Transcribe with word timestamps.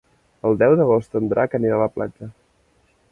El 0.49 0.55
deu 0.61 0.77
d'agost 0.79 1.19
en 1.19 1.29
Drac 1.33 1.53
anirà 1.59 1.75
a 1.77 1.83
la 1.83 1.91
platja. 1.99 2.31